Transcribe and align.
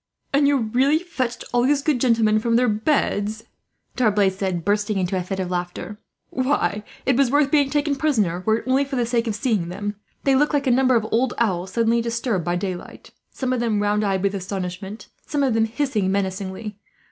"And 0.33 0.47
you 0.47 0.57
really 0.57 0.97
fetched 0.97 1.43
all 1.53 1.61
these 1.61 1.83
good 1.83 2.01
gentlemen 2.01 2.39
from 2.39 2.55
their 2.55 2.67
beds," 2.67 3.43
D'Arblay 3.95 4.31
said, 4.31 4.65
bursting 4.65 4.97
into 4.97 5.15
a 5.15 5.21
fit 5.21 5.39
of 5.39 5.51
laughter. 5.51 5.99
"Why, 6.31 6.83
it 7.05 7.15
was 7.15 7.29
worth 7.29 7.51
being 7.51 7.69
taken 7.69 7.93
prisoner, 7.95 8.41
were 8.47 8.57
it 8.57 8.63
only 8.67 8.83
for 8.83 8.95
the 8.95 9.05
sake 9.05 9.27
of 9.27 9.35
seeing 9.35 9.69
them. 9.69 9.95
They 10.23 10.35
looked 10.35 10.55
like 10.55 10.65
a 10.65 10.71
number 10.71 10.95
of 10.95 11.05
old 11.11 11.35
owls, 11.37 11.73
suddenly 11.73 12.01
disturbed 12.01 12.43
by 12.43 12.55
daylight 12.55 13.11
some 13.29 13.53
of 13.53 13.59
them 13.59 13.79
round 13.79 14.03
eyed 14.03 14.23
with 14.23 14.33
astonishment, 14.33 15.07
some 15.27 15.43
of 15.43 15.53
them 15.53 15.65
hissing 15.65 16.11
menacingly. 16.11 16.79